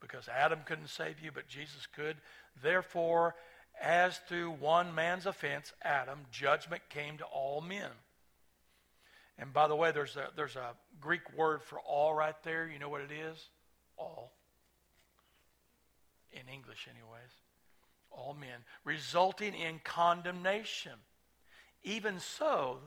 [0.00, 2.16] because Adam couldn't save you, but Jesus could,
[2.62, 3.34] therefore,
[3.78, 7.90] as through one man's offense, Adam, judgment came to all men.
[9.38, 12.70] And by the way, there's a, there's a Greek word for all right there.
[12.72, 13.50] You know what it is?
[13.98, 14.32] All.
[16.32, 17.32] In English, anyways.
[18.10, 18.64] All men.
[18.82, 20.92] Resulting in condemnation.
[21.82, 22.78] Even so,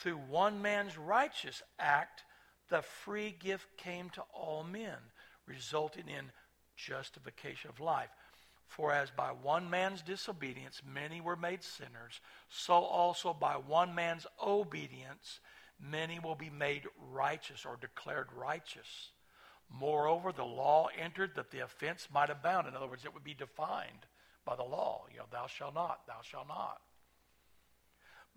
[0.00, 2.24] through one man's righteous act,
[2.68, 4.96] the free gift came to all men,
[5.46, 6.32] resulting in
[6.76, 8.10] justification of life.
[8.66, 14.26] For as by one man's disobedience many were made sinners, so also by one man's
[14.42, 15.40] obedience
[15.78, 19.10] many will be made righteous or declared righteous.
[19.68, 22.66] Moreover, the law entered that the offense might abound.
[22.66, 24.06] In other words, it would be defined
[24.44, 25.04] by the law.
[25.10, 26.80] You know, thou shalt not, thou shalt not.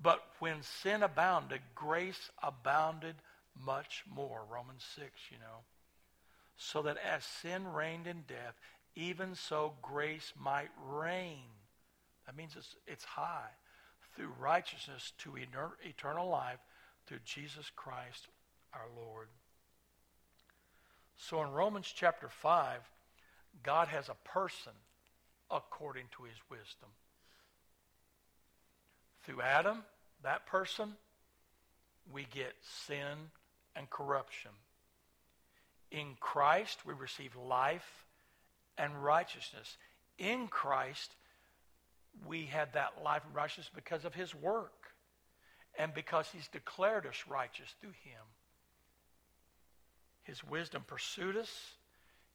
[0.02, 3.16] But when sin abounded, grace abounded
[3.66, 4.44] much more.
[4.50, 5.64] Romans 6, you know.
[6.58, 8.56] So that as sin reigned in death,
[8.96, 11.48] even so grace might reign.
[12.26, 13.50] That means it's, it's high.
[14.16, 16.60] Through righteousness to eternal life
[17.06, 18.28] through Jesus Christ
[18.74, 19.28] our Lord.
[21.18, 22.80] So in Romans chapter 5,
[23.64, 24.74] God has a person
[25.50, 26.90] according to his wisdom.
[29.26, 29.84] Through Adam,
[30.24, 30.94] that person,
[32.12, 32.54] we get
[32.88, 33.32] sin
[33.76, 34.52] and corruption.
[35.92, 38.06] In Christ, we receive life
[38.78, 39.78] and righteousness.
[40.18, 41.16] In Christ,
[42.28, 44.94] we had that life of righteousness because of his work
[45.78, 48.22] and because he's declared us righteous through him.
[50.24, 51.52] His wisdom pursued us.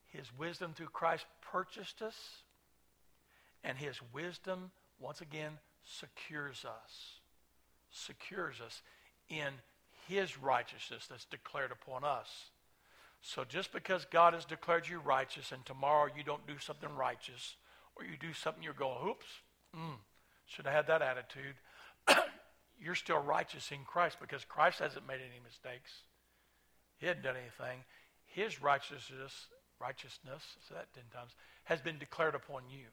[0.09, 2.16] His wisdom through Christ purchased us.
[3.62, 7.20] And his wisdom, once again, secures us.
[7.90, 8.82] Secures us
[9.28, 9.54] in
[10.08, 12.50] his righteousness that's declared upon us.
[13.22, 17.56] So just because God has declared you righteous and tomorrow you don't do something righteous
[17.96, 19.26] or you do something you're going, oops,
[19.76, 19.96] mm,
[20.46, 21.54] should have had that attitude.
[22.80, 25.90] you're still righteous in Christ because Christ hasn't made any mistakes.
[26.98, 27.84] He hadn't done anything.
[28.26, 29.46] His righteousness,
[29.80, 31.32] righteousness, that ten times,
[31.64, 32.86] has been declared upon you.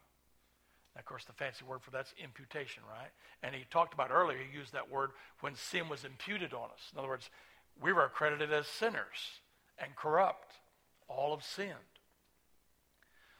[0.97, 3.11] Of course, the fancy word for that's imputation, right?
[3.43, 6.91] And he talked about earlier, he used that word when sin was imputed on us.
[6.91, 7.29] In other words,
[7.81, 9.41] we were accredited as sinners
[9.77, 10.53] and corrupt.
[11.07, 11.73] All have sinned.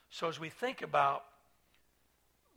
[0.10, 1.26] So as we think about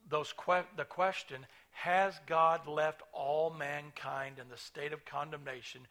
[0.08, 5.86] those que- the question, has God left all mankind in the state of condemnation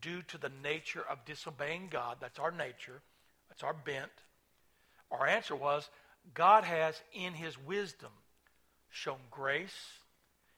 [0.00, 2.18] due to the nature of disobeying God?
[2.20, 3.02] That's our nature.
[3.48, 4.12] That's our bent.
[5.10, 5.90] Our answer was
[6.32, 8.10] God has, in his wisdom,
[8.94, 9.98] shown grace.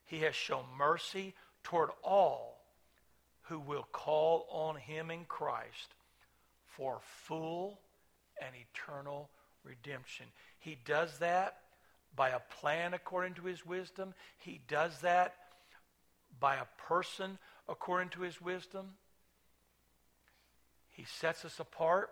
[0.05, 1.35] He has shown mercy
[1.65, 2.61] toward all
[3.45, 5.95] who will call on him in Christ
[6.67, 7.81] for full
[8.41, 9.31] and eternal
[9.65, 10.27] redemption.
[10.59, 11.57] He does that
[12.15, 14.13] by a plan according to his wisdom.
[14.37, 15.35] He does that
[16.39, 18.91] by a person according to his wisdom.
[20.91, 22.11] He sets us apart.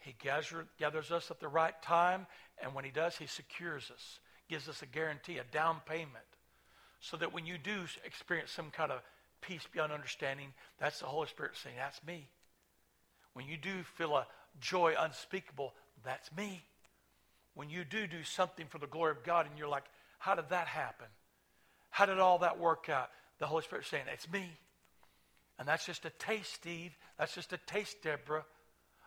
[0.00, 2.26] He gather, gathers us at the right time.
[2.62, 4.20] And when he does, he secures us,
[4.52, 6.28] gives us a guarantee, a down payment.
[7.00, 9.00] So that when you do experience some kind of
[9.40, 12.28] peace beyond understanding, that's the Holy Spirit saying, That's me.
[13.32, 14.26] When you do feel a
[14.60, 15.72] joy unspeakable,
[16.04, 16.62] that's me.
[17.54, 19.84] When you do do something for the glory of God and you're like,
[20.18, 21.06] how did that happen?
[21.88, 23.08] How did all that work out?
[23.38, 24.46] The Holy Spirit saying, it's me.
[25.58, 26.92] And that's just a taste, Steve.
[27.18, 28.44] That's just a taste, Deborah,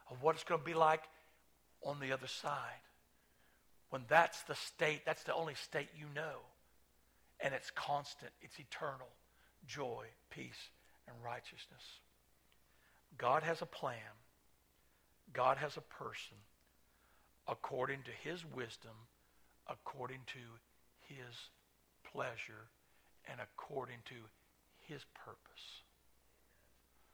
[0.10, 1.04] of what it's going to be like
[1.84, 2.85] on the other side.
[3.96, 6.44] When that's the state, that's the only state you know.
[7.40, 9.08] And it's constant, it's eternal
[9.66, 10.70] joy, peace,
[11.08, 12.02] and righteousness.
[13.18, 14.20] God has a plan.
[15.32, 16.36] God has a person
[17.48, 18.92] according to his wisdom,
[19.66, 20.44] according to
[21.08, 21.34] his
[22.12, 22.68] pleasure,
[23.32, 24.16] and according to
[24.90, 25.84] his purpose.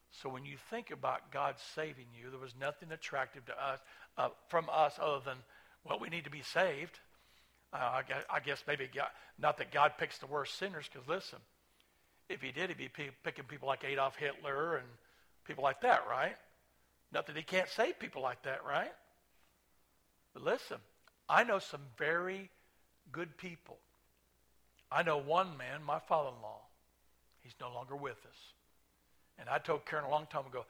[0.09, 3.79] So when you think about God saving you, there was nothing attractive to us
[4.17, 5.38] uh, from us other than,
[5.84, 6.99] well, we need to be saved.
[7.73, 9.07] Uh, I, guess, I, guess, maybe God,
[9.39, 11.39] not that God picks the worst sinners, because listen,
[12.29, 12.89] if he did, he'd be
[13.23, 14.88] picking people like Adolf Hitler and
[15.45, 16.36] people like that, right?
[17.11, 18.91] Not that he can't save people like that, right?
[20.34, 20.77] But listen,
[21.27, 22.49] I know some very
[23.11, 23.77] good people.
[24.91, 26.61] I know one man, my father-in-law.
[27.41, 28.38] He's no longer with us.
[29.39, 30.65] And I told Karen a long time ago,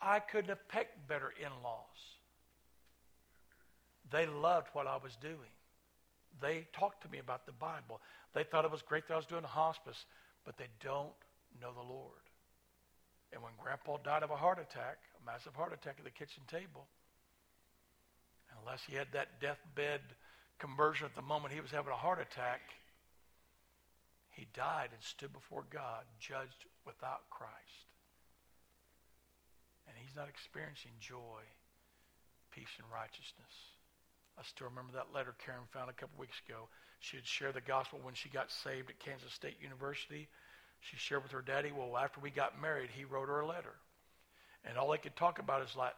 [0.00, 2.15] I couldn't have picked better in-laws.
[4.10, 5.52] They loved what I was doing.
[6.40, 8.00] They talked to me about the Bible.
[8.34, 10.04] They thought it was great that I was doing hospice,
[10.44, 11.16] but they don't
[11.60, 12.26] know the Lord.
[13.32, 16.42] And when Grandpa died of a heart attack, a massive heart attack at the kitchen
[16.48, 16.86] table,
[18.60, 20.00] unless he had that deathbed
[20.58, 22.60] conversion at the moment he was having a heart attack,
[24.30, 27.88] he died and stood before God, judged without Christ.
[29.88, 31.40] And he's not experiencing joy,
[32.52, 33.75] peace, and righteousness.
[34.38, 36.68] I still remember that letter Karen found a couple weeks ago.
[37.00, 40.28] She had shared the gospel when she got saved at Kansas State University.
[40.80, 43.74] She shared with her daddy, well, after we got married, he wrote her a letter.
[44.64, 45.94] And all they could talk about is like,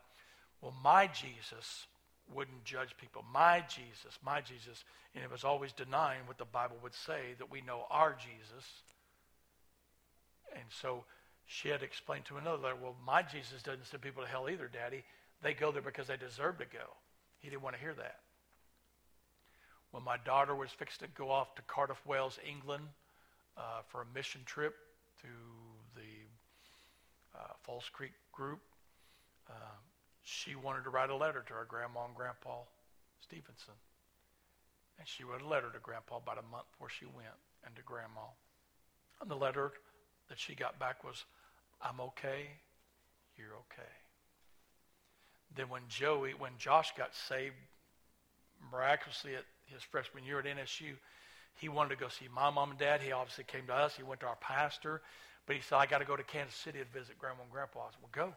[0.60, 1.86] well, my Jesus
[2.34, 3.24] wouldn't judge people.
[3.32, 4.84] My Jesus, my Jesus.
[5.14, 8.66] And it was always denying what the Bible would say that we know our Jesus.
[10.54, 11.04] And so
[11.46, 14.68] she had explained to another letter, well, my Jesus doesn't send people to hell either,
[14.72, 15.02] Daddy.
[15.42, 16.94] They go there because they deserve to go.
[17.40, 18.20] He didn't want to hear that.
[19.90, 22.84] When my daughter was fixed to go off to Cardiff, Wales, England,
[23.56, 24.74] uh, for a mission trip
[25.22, 25.28] to
[25.94, 28.60] the uh, Falls Creek group,
[29.48, 29.76] uh,
[30.22, 32.60] she wanted to write a letter to her grandma and grandpa
[33.22, 33.74] Stevenson.
[34.98, 37.82] And she wrote a letter to grandpa about a month before she went and to
[37.82, 38.28] grandma.
[39.20, 39.72] And the letter
[40.28, 41.24] that she got back was,
[41.80, 42.46] I'm okay,
[43.36, 43.90] you're okay.
[45.56, 47.54] Then when Joey, when Josh got saved
[48.70, 50.96] miraculously at his freshman year at NSU,
[51.54, 53.00] he wanted to go see my mom and dad.
[53.00, 53.96] He obviously came to us.
[53.96, 55.02] He went to our pastor.
[55.46, 57.80] But he said, I got to go to Kansas City to visit grandma and grandpa.
[57.80, 58.34] I said, well, go.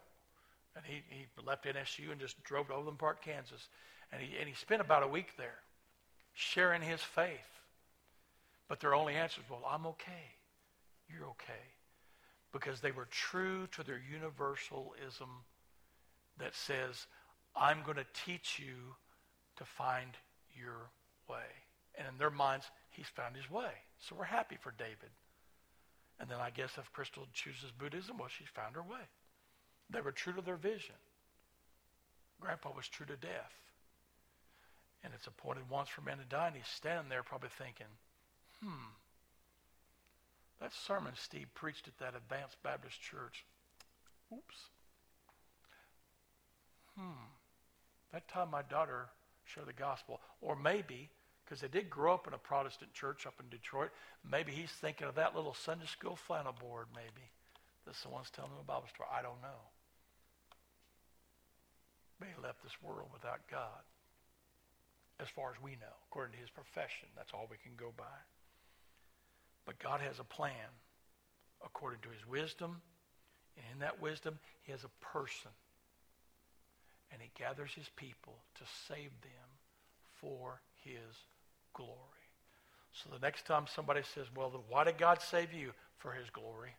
[0.75, 3.67] And he, he left NSU and just drove to Overland Park, Kansas.
[4.11, 5.59] And he, and he spent about a week there
[6.33, 7.59] sharing his faith.
[8.67, 10.31] But their only answer was, well, I'm okay.
[11.09, 11.53] You're okay.
[12.53, 15.29] Because they were true to their universalism
[16.39, 17.07] that says,
[17.55, 18.95] I'm going to teach you
[19.57, 20.11] to find
[20.55, 20.89] your
[21.31, 21.47] way.
[21.97, 23.71] And in their minds, he's found his way.
[23.99, 25.11] So we're happy for David.
[26.19, 29.07] And then I guess if Crystal chooses Buddhism, well, she's found her way.
[29.89, 30.95] They were true to their vision.
[32.39, 33.53] Grandpa was true to death.
[35.03, 37.87] And it's appointed once for men to die, and he's standing there probably thinking,
[38.61, 38.93] hmm,
[40.59, 43.45] that sermon Steve preached at that Advanced Baptist Church,
[44.31, 44.57] oops.
[46.95, 47.25] Hmm,
[48.13, 49.07] that time my daughter
[49.45, 50.19] shared the gospel.
[50.39, 51.09] Or maybe,
[51.51, 53.89] because they did grow up in a Protestant church up in Detroit,
[54.23, 57.27] maybe he's thinking of that little Sunday school flannel board, maybe.
[57.85, 59.09] That someone's telling him a Bible story.
[59.11, 59.59] I don't know.
[62.17, 63.83] But he left this world without God
[65.19, 67.11] as far as we know, according to his profession.
[67.17, 68.15] That's all we can go by.
[69.65, 70.71] But God has a plan
[71.65, 72.79] according to his wisdom.
[73.57, 75.51] And in that wisdom, he has a person.
[77.11, 79.49] And he gathers his people to save them
[80.15, 81.27] for his
[81.73, 81.91] glory.
[82.93, 85.71] So the next time somebody says, well, then why did God save you?
[85.97, 86.71] For his glory.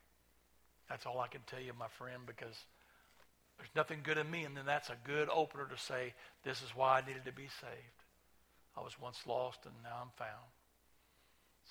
[0.88, 2.56] That's all I can tell you, my friend, because
[3.56, 4.44] there's nothing good in me.
[4.44, 6.12] And then that's a good opener to say,
[6.44, 8.02] this is why I needed to be saved.
[8.76, 10.50] I was once lost and now I'm found.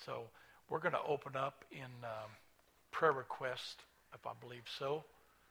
[0.06, 0.24] So
[0.70, 2.30] we're going to open up in um,
[2.90, 3.82] prayer request,
[4.14, 5.04] if I believe so.